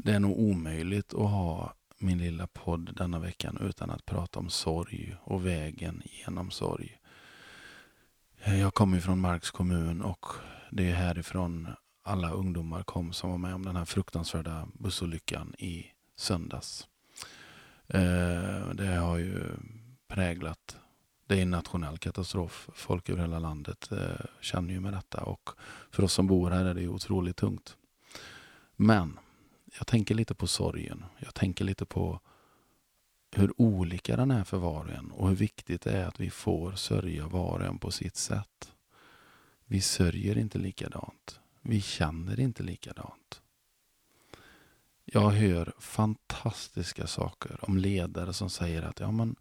Det 0.00 0.12
är 0.12 0.20
nog 0.20 0.38
omöjligt 0.38 1.14
att 1.14 1.30
ha 1.30 1.74
min 1.98 2.18
lilla 2.18 2.46
podd 2.46 2.94
denna 2.96 3.18
veckan 3.18 3.58
utan 3.60 3.90
att 3.90 4.06
prata 4.06 4.38
om 4.38 4.50
sorg 4.50 5.16
och 5.22 5.46
vägen 5.46 6.02
genom 6.04 6.50
sorg. 6.50 6.98
Jag 8.44 8.74
kommer 8.74 9.00
från 9.00 9.20
Marks 9.20 9.50
kommun 9.50 10.02
och 10.02 10.26
det 10.70 10.90
är 10.90 10.94
härifrån 10.94 11.68
alla 12.02 12.30
ungdomar 12.30 12.82
kom 12.82 13.12
som 13.12 13.30
var 13.30 13.38
med 13.38 13.54
om 13.54 13.64
den 13.64 13.76
här 13.76 13.84
fruktansvärda 13.84 14.68
bussolyckan 14.72 15.54
i 15.58 15.86
söndags. 16.16 16.88
Eh, 17.86 18.68
det 18.74 18.96
har 18.96 19.18
ju 19.18 19.42
präglat 20.08 20.76
det 21.28 21.38
är 21.38 21.42
en 21.42 21.50
nationell 21.50 21.98
katastrof. 21.98 22.68
Folk 22.74 23.08
över 23.08 23.20
hela 23.20 23.38
landet 23.38 23.92
eh, 23.92 24.26
känner 24.40 24.74
ju 24.74 24.80
med 24.80 24.92
detta 24.92 25.22
och 25.22 25.50
för 25.90 26.02
oss 26.02 26.12
som 26.12 26.26
bor 26.26 26.50
här 26.50 26.64
är 26.64 26.74
det 26.74 26.80
ju 26.80 26.88
otroligt 26.88 27.36
tungt. 27.36 27.76
Men 28.76 29.18
jag 29.78 29.86
tänker 29.86 30.14
lite 30.14 30.34
på 30.34 30.46
sorgen. 30.46 31.04
Jag 31.18 31.34
tänker 31.34 31.64
lite 31.64 31.86
på 31.86 32.20
hur 33.30 33.60
olika 33.60 34.16
den 34.16 34.30
är 34.30 34.44
för 34.44 34.58
var 34.58 34.84
och 34.84 34.92
en 34.92 35.10
och 35.10 35.28
hur 35.28 35.36
viktigt 35.36 35.82
det 35.82 35.92
är 35.92 36.06
att 36.06 36.20
vi 36.20 36.30
får 36.30 36.72
sörja 36.72 37.26
var 37.26 37.58
och 37.58 37.66
en 37.66 37.78
på 37.78 37.90
sitt 37.90 38.16
sätt. 38.16 38.72
Vi 39.64 39.80
sörjer 39.80 40.38
inte 40.38 40.58
likadant. 40.58 41.40
Vi 41.60 41.80
känner 41.80 42.40
inte 42.40 42.62
likadant. 42.62 43.42
Jag 45.04 45.30
hör 45.30 45.72
fantastiska 45.78 47.06
saker 47.06 47.58
om 47.60 47.76
ledare 47.76 48.32
som 48.32 48.50
säger 48.50 48.82
att 48.82 49.00
ja, 49.00 49.10
men, 49.10 49.36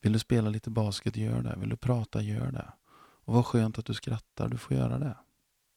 vill 0.00 0.12
du 0.12 0.18
spela 0.18 0.50
lite 0.50 0.70
basket, 0.70 1.16
gör 1.16 1.42
det. 1.42 1.56
Vill 1.56 1.68
du 1.68 1.76
prata, 1.76 2.22
gör 2.22 2.52
det. 2.52 2.72
Och 3.24 3.34
vad 3.34 3.46
skönt 3.46 3.78
att 3.78 3.86
du 3.86 3.94
skrattar, 3.94 4.48
du 4.48 4.58
får 4.58 4.76
göra 4.76 4.98
det. 4.98 5.16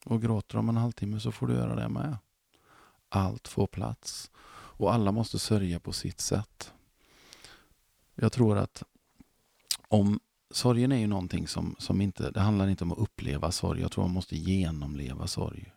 Och 0.04 0.22
gråter 0.22 0.58
om 0.58 0.68
en 0.68 0.76
halvtimme 0.76 1.20
så 1.20 1.32
får 1.32 1.46
du 1.46 1.54
göra 1.54 1.74
det 1.74 1.88
med. 1.88 2.16
Allt 3.14 3.48
får 3.48 3.66
plats. 3.66 4.30
Och 4.54 4.94
alla 4.94 5.12
måste 5.12 5.38
sörja 5.38 5.80
på 5.80 5.92
sitt 5.92 6.20
sätt. 6.20 6.72
Jag 8.14 8.32
tror 8.32 8.58
att 8.58 8.82
om 9.88 10.20
sorgen 10.50 10.92
är 10.92 10.96
ju 10.96 11.06
någonting 11.06 11.48
som, 11.48 11.76
som 11.78 12.00
inte, 12.00 12.30
det 12.30 12.40
handlar 12.40 12.68
inte 12.68 12.84
om 12.84 12.92
att 12.92 12.98
uppleva 12.98 13.52
sorg. 13.52 13.80
Jag 13.80 13.92
tror 13.92 14.04
man 14.04 14.14
måste 14.14 14.36
genomleva 14.36 15.26
sorg. 15.26 15.72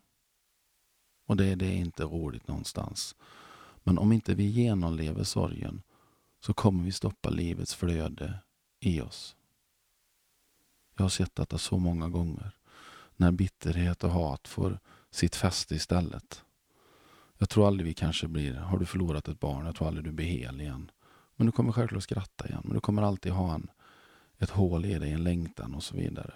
Och 1.25 1.37
det, 1.37 1.55
det 1.55 1.65
är 1.65 1.75
inte 1.75 2.03
roligt 2.03 2.47
någonstans. 2.47 3.15
Men 3.83 3.97
om 3.97 4.11
inte 4.11 4.35
vi 4.35 4.43
genomlever 4.43 5.23
sorgen 5.23 5.81
så 6.39 6.53
kommer 6.53 6.83
vi 6.83 6.91
stoppa 6.91 7.29
livets 7.29 7.75
flöde 7.75 8.39
i 8.79 9.01
oss. 9.01 9.35
Jag 10.97 11.03
har 11.03 11.09
sett 11.09 11.35
detta 11.35 11.57
så 11.57 11.77
många 11.77 12.09
gånger. 12.09 12.51
När 13.15 13.31
bitterhet 13.31 14.03
och 14.03 14.11
hat 14.11 14.47
får 14.47 14.79
sitt 15.11 15.35
fäste 15.35 15.75
istället. 15.75 16.44
Jag 17.37 17.49
tror 17.49 17.67
aldrig 17.67 17.87
vi 17.87 17.93
kanske 17.93 18.27
blir, 18.27 18.53
har 18.53 18.77
du 18.77 18.85
förlorat 18.85 19.27
ett 19.27 19.39
barn, 19.39 19.65
jag 19.65 19.75
tror 19.75 19.87
aldrig 19.87 20.05
du 20.05 20.11
blir 20.11 20.25
hel 20.25 20.61
igen. 20.61 20.91
Men 21.35 21.45
du 21.45 21.51
kommer 21.51 21.71
självklart 21.71 22.03
skratta 22.03 22.47
igen. 22.47 22.61
Men 22.63 22.73
du 22.73 22.79
kommer 22.79 23.01
alltid 23.01 23.31
ha 23.31 23.53
en, 23.53 23.69
ett 24.37 24.49
hål 24.49 24.85
i 24.85 24.99
dig, 24.99 25.11
en 25.11 25.23
längtan 25.23 25.75
och 25.75 25.83
så 25.83 25.95
vidare. 25.95 26.33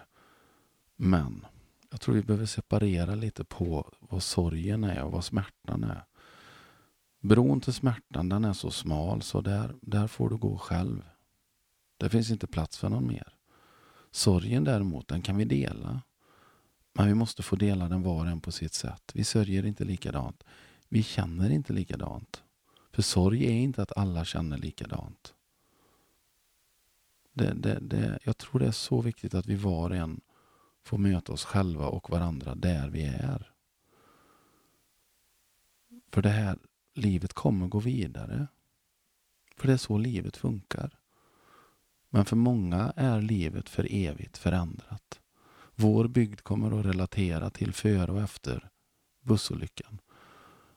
Men 0.96 1.46
jag 1.90 2.02
tror 2.02 2.16
vi 2.16 2.24
behöver 2.24 2.46
separera 2.46 3.16
lite 3.16 3.44
på 3.44 3.94
vad 4.00 4.24
sorgen 4.24 4.84
är 4.84 5.04
och 5.04 5.12
vad 5.12 5.24
smärtan 5.24 5.84
är. 5.84 6.06
Bron 7.22 7.62
till 7.62 7.74
smärtan 7.74 8.30
den 8.30 8.46
är 8.46 8.54
så 8.54 8.72
smal 8.72 9.22
så 9.22 9.42
där, 9.42 9.76
där 9.82 10.08
får 10.08 10.30
du 10.30 10.38
gå 10.38 10.58
själv. 10.58 11.02
Det 11.98 12.10
finns 12.10 12.32
inte 12.32 12.48
plats 12.48 12.78
för 12.78 12.90
någon 12.90 13.08
mer. 13.08 13.34
Sorgen 14.12 14.64
däremot, 14.64 15.08
den 15.08 15.22
kan 15.22 15.38
vi 15.38 15.46
dela. 15.46 16.02
Men 16.94 17.08
vi 17.08 17.14
måste 17.14 17.44
få 17.44 17.56
dela 17.56 17.90
den 17.90 18.02
var 18.02 18.20
och 18.20 18.28
en 18.28 18.42
på 18.42 18.52
sitt 18.52 18.74
sätt. 18.74 19.12
Vi 19.14 19.24
sörjer 19.24 19.66
inte 19.66 19.84
likadant. 19.84 20.44
Vi 20.90 21.04
känner 21.04 21.50
inte 21.50 21.74
likadant. 21.74 22.44
För 22.92 23.02
sorg 23.02 23.46
är 23.46 23.52
inte 23.52 23.82
att 23.82 23.98
alla 23.98 24.26
känner 24.26 24.58
likadant. 24.58 25.34
Det, 27.34 27.54
det, 27.54 27.80
det, 27.80 28.20
jag 28.24 28.38
tror 28.38 28.60
det 28.60 28.68
är 28.68 28.72
så 28.72 29.02
viktigt 29.02 29.34
att 29.34 29.46
vi 29.46 29.56
var 29.56 29.90
och 29.90 29.96
en 29.96 30.22
får 30.84 30.98
möta 30.98 31.34
oss 31.34 31.46
själva 31.46 31.86
och 31.86 32.10
varandra 32.10 32.56
där 32.56 32.90
vi 32.90 33.04
är. 33.04 33.52
För 36.12 36.22
det 36.22 36.30
här 36.30 36.58
livet 36.94 37.34
kommer 37.34 37.68
gå 37.68 37.80
vidare. 37.80 38.48
För 39.58 39.68
det 39.68 39.74
är 39.74 39.78
så 39.78 39.98
livet 39.98 40.38
funkar. 40.38 41.00
Men 42.10 42.26
för 42.26 42.36
många 42.36 42.94
är 42.96 43.22
livet 43.22 43.70
för 43.70 43.88
evigt 43.92 44.38
förändrat. 44.38 45.20
Vår 45.76 46.08
bygd 46.08 46.42
kommer 46.42 46.80
att 46.80 46.86
relatera 46.86 47.50
till 47.50 47.74
före 47.74 48.12
och 48.12 48.22
efter 48.22 48.70
bussolyckan. 49.22 50.00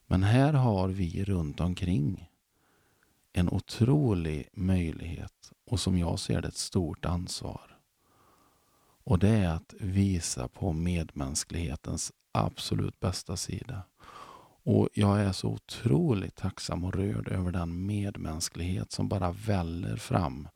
Men 0.07 0.23
här 0.23 0.53
har 0.53 0.89
vi 0.89 1.25
runt 1.25 1.61
omkring 1.61 2.31
en 3.33 3.49
otrolig 3.49 4.49
möjlighet 4.53 5.53
och 5.67 5.81
som 5.81 5.99
jag 5.99 6.19
ser 6.19 6.43
det 6.43 6.49
ett 6.49 6.57
stort 6.57 7.05
ansvar. 7.05 7.79
Och 9.05 9.19
det 9.19 9.29
är 9.29 9.49
att 9.49 9.75
visa 9.81 10.49
på 10.49 10.73
medmänsklighetens 10.73 12.13
absolut 12.33 13.01
bästa 13.01 13.37
sida. 13.37 13.83
Och 14.65 14.89
jag 14.95 15.21
är 15.21 15.33
så 15.33 15.49
otroligt 15.49 16.37
tacksam 16.37 16.85
och 16.85 16.95
rörd 16.95 17.29
över 17.29 17.53
den 17.53 17.87
medmänsklighet 17.87 18.93
som 18.93 19.09
bara 19.09 19.33
väller 19.33 19.97
fram. 19.97 20.49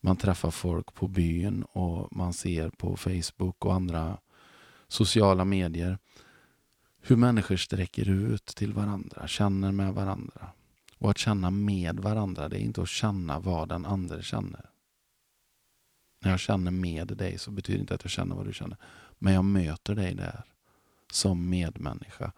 Man 0.00 0.16
träffar 0.16 0.50
folk 0.50 0.94
på 0.94 1.08
byn 1.08 1.62
och 1.62 2.16
man 2.16 2.32
ser 2.32 2.70
på 2.70 2.96
Facebook 2.96 3.64
och 3.64 3.74
andra 3.74 4.18
sociala 4.88 5.44
medier 5.44 5.98
hur 7.10 7.16
människor 7.16 7.56
sträcker 7.56 8.08
ut 8.08 8.46
till 8.46 8.72
varandra, 8.72 9.26
känner 9.26 9.72
med 9.72 9.94
varandra. 9.94 10.48
Och 10.98 11.10
att 11.10 11.18
känna 11.18 11.50
med 11.50 12.00
varandra, 12.00 12.48
det 12.48 12.58
är 12.58 12.60
inte 12.60 12.82
att 12.82 12.88
känna 12.88 13.38
vad 13.38 13.68
den 13.68 13.86
andra 13.86 14.22
känner. 14.22 14.70
När 16.22 16.30
jag 16.30 16.40
känner 16.40 16.70
med 16.70 17.06
dig 17.06 17.38
så 17.38 17.50
betyder 17.50 17.78
det 17.78 17.80
inte 17.80 17.94
att 17.94 18.04
jag 18.04 18.10
känner 18.10 18.36
vad 18.36 18.46
du 18.46 18.52
känner. 18.52 18.76
Men 19.18 19.34
jag 19.34 19.44
möter 19.44 19.94
dig 19.94 20.14
där 20.14 20.44
som 21.12 21.50
medmänniska. 21.50 22.32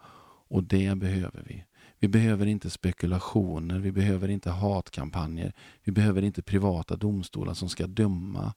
Och 0.47 0.63
det 0.63 0.95
behöver 0.95 1.43
vi. 1.47 1.65
Vi 1.99 2.07
behöver 2.07 2.45
inte 2.45 2.69
spekulationer, 2.69 3.79
vi 3.79 3.91
behöver 3.91 4.27
inte 4.27 4.51
hatkampanjer, 4.51 5.53
vi 5.83 5.91
behöver 5.91 6.21
inte 6.21 6.41
privata 6.41 6.95
domstolar 6.95 7.53
som 7.53 7.69
ska 7.69 7.87
döma 7.87 8.53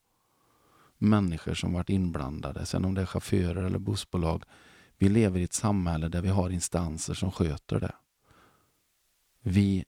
människor 0.99 1.55
som 1.55 1.73
varit 1.73 1.91
inblandade, 1.91 2.67
sen 2.67 2.85
om 2.85 2.95
det 2.95 3.01
är 3.01 3.07
chaufförer 3.07 3.63
eller 3.63 3.79
bussbolag. 3.79 4.45
Vi 5.05 5.11
lever 5.11 5.41
i 5.41 5.43
ett 5.43 5.53
samhälle 5.53 6.09
där 6.09 6.23
vi 6.23 6.29
har 6.29 6.51
instanser 6.51 7.15
som 7.15 7.33
sköter 7.33 7.81
det. 7.81 7.95
Vi 9.41 9.85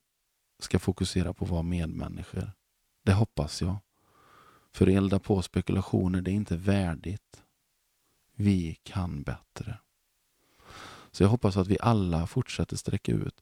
ska 0.58 0.78
fokusera 0.78 1.34
på 1.34 1.44
att 1.44 1.50
vara 1.50 1.62
medmänniskor. 1.62 2.52
Det 3.04 3.12
hoppas 3.12 3.62
jag. 3.62 3.76
För 4.72 4.86
att 4.86 4.92
elda 4.92 5.18
på 5.18 5.42
spekulationer, 5.42 6.20
det 6.20 6.30
är 6.30 6.34
inte 6.34 6.56
värdigt. 6.56 7.42
Vi 8.34 8.78
kan 8.82 9.22
bättre. 9.22 9.78
Så 11.10 11.22
jag 11.22 11.28
hoppas 11.28 11.56
att 11.56 11.68
vi 11.68 11.78
alla 11.80 12.26
fortsätter 12.26 12.76
sträcka 12.76 13.12
ut. 13.12 13.40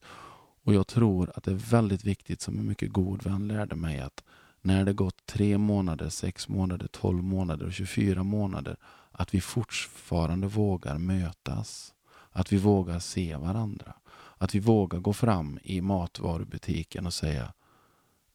Och 0.63 0.73
jag 0.73 0.87
tror 0.87 1.31
att 1.35 1.43
det 1.43 1.51
är 1.51 1.71
väldigt 1.71 2.03
viktigt, 2.03 2.41
som 2.41 2.59
en 2.59 2.67
mycket 2.67 2.91
god 2.91 3.23
vän 3.23 3.47
lärde 3.47 3.75
mig, 3.75 3.99
att 3.99 4.23
när 4.61 4.85
det 4.85 4.93
gått 4.93 5.25
tre 5.25 5.57
månader, 5.57 6.09
sex 6.09 6.47
månader, 6.47 6.87
tolv 6.87 7.23
månader 7.23 7.65
och 7.65 7.73
24 7.73 8.23
månader, 8.23 8.77
att 9.17 9.33
vi 9.33 9.41
fortfarande 9.41 10.47
vågar 10.47 10.97
mötas. 10.97 11.93
Att 12.31 12.53
vi 12.53 12.57
vågar 12.57 12.99
se 12.99 13.35
varandra. 13.35 13.95
Att 14.37 14.55
vi 14.55 14.59
vågar 14.59 14.99
gå 14.99 15.13
fram 15.13 15.59
i 15.63 15.81
matvarubutiken 15.81 17.05
och 17.05 17.13
säga 17.13 17.53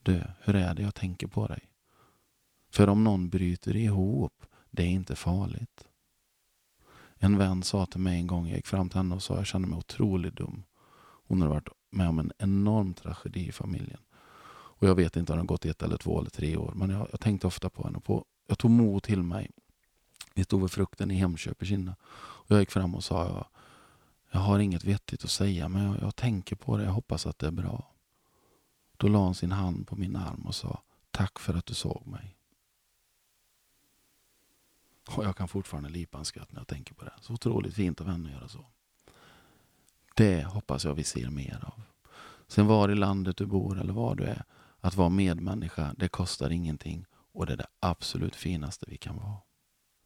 Du, 0.03 0.23
hur 0.41 0.55
är 0.55 0.75
det 0.75 0.83
jag 0.83 0.95
tänker 0.95 1.27
på 1.27 1.47
dig? 1.47 1.71
För 2.71 2.89
om 2.89 3.05
någon 3.05 3.29
bryter 3.29 3.77
ihop, 3.77 4.47
det 4.71 4.83
är 4.83 4.89
inte 4.89 5.17
farligt. 5.17 5.85
En 7.17 7.39
vän 7.39 7.63
sa 7.63 7.87
till 7.87 8.01
mig 8.01 8.19
en 8.19 8.27
gång, 8.27 8.47
jag 8.47 8.57
gick 8.57 8.67
fram 8.67 8.89
till 8.89 8.97
henne 8.97 9.15
och 9.15 9.23
sa 9.23 9.37
jag 9.37 9.47
känner 9.47 9.69
mig 9.69 9.79
otroligt 9.79 10.37
dum. 10.37 10.63
Hon 11.29 11.43
har 11.43 11.49
varit 11.49 11.69
med 11.91 12.09
om 12.09 12.19
en 12.19 12.33
enorm 12.39 12.95
tragedi 12.95 13.49
i 13.49 13.53
familjen. 13.53 14.01
Och 14.81 14.89
jag 14.89 14.95
vet 14.95 15.17
inte 15.17 15.33
om 15.33 15.37
det 15.37 15.43
har 15.43 15.47
gått 15.47 15.65
ett 15.65 15.83
eller 15.83 15.97
två 15.97 16.21
eller 16.21 16.31
tre 16.31 16.57
år, 16.57 16.73
men 16.77 16.91
jag, 16.91 17.09
jag 17.11 17.21
tänkte 17.21 17.47
ofta 17.47 17.71
på 17.71 17.85
henne. 17.85 18.01
På, 18.01 18.25
jag 18.47 18.59
tog 18.59 18.71
mod 18.71 19.03
till 19.03 19.23
mig. 19.23 19.51
Vi 20.35 20.45
stod 20.45 20.61
vid 20.61 20.71
frukten 20.71 21.11
i 21.11 21.15
Hemköp 21.15 21.63
i 21.63 21.67
Kinna. 21.67 21.97
Och 22.13 22.51
jag 22.51 22.61
gick 22.61 22.71
fram 22.71 22.95
och 22.95 23.05
sa, 23.05 23.25
jag, 23.25 23.47
jag 24.31 24.41
har 24.41 24.59
inget 24.59 24.85
vettigt 24.85 25.25
att 25.25 25.31
säga, 25.31 25.69
men 25.69 25.85
jag, 25.85 25.97
jag 26.01 26.17
tänker 26.17 26.57
på 26.57 26.77
det. 26.77 26.85
Jag 26.85 26.93
hoppas 26.93 27.27
att 27.27 27.39
det 27.39 27.47
är 27.47 27.51
bra. 27.51 27.93
Då 28.97 29.09
la 29.09 29.19
hon 29.19 29.35
sin 29.35 29.53
hand 29.53 29.89
på 29.89 29.97
min 29.97 30.17
arm 30.17 30.47
och 30.47 30.55
sa, 30.55 30.83
tack 31.11 31.39
för 31.39 31.55
att 31.55 31.67
du 31.67 31.75
såg 31.75 32.07
mig. 32.07 32.37
Och 35.17 35.25
jag 35.25 35.37
kan 35.37 35.49
fortfarande 35.49 35.89
lipa 35.89 36.19
en 36.19 36.25
skratt 36.25 36.53
när 36.53 36.61
jag 36.61 36.69
tänker 36.69 36.95
på 36.95 37.05
det. 37.05 37.13
Så 37.21 37.33
otroligt 37.33 37.75
fint 37.75 38.01
av 38.01 38.09
henne 38.09 38.29
att 38.29 38.35
göra 38.35 38.49
så. 38.49 38.65
Det 40.15 40.45
hoppas 40.45 40.85
jag 40.85 40.95
vi 40.95 41.05
ser 41.05 41.31
mer 41.31 41.65
av. 41.67 41.83
Sen 42.47 42.67
var 42.67 42.89
i 42.89 42.95
landet 42.95 43.37
du 43.37 43.47
bor 43.47 43.81
eller 43.81 43.93
var 43.93 44.15
du 44.15 44.25
är, 44.25 44.45
att 44.81 44.95
vara 44.95 45.09
medmänniska, 45.09 45.95
det 45.97 46.09
kostar 46.09 46.51
ingenting 46.51 47.07
och 47.33 47.47
det 47.47 47.53
är 47.53 47.57
det 47.57 47.67
absolut 47.81 48.37
finaste 48.37 48.87
vi 48.89 48.97
kan 48.97 49.17
vara. 49.17 49.37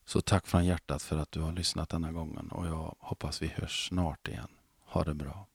Så 0.05 0.21
tack 0.21 0.47
från 0.47 0.65
hjärtat 0.65 1.03
för 1.03 1.19
att 1.19 1.33
du 1.33 1.41
har 1.41 1.53
lyssnat 1.53 1.89
denna 1.89 2.13
gången 2.13 2.49
och 2.49 2.67
jag 2.67 2.95
hoppas 2.99 3.43
vi 3.43 3.47
hörs 3.47 3.89
snart 3.89 4.29
igen. 4.29 4.49
Ha 4.85 5.05
det 5.05 5.15
bra. 5.15 5.47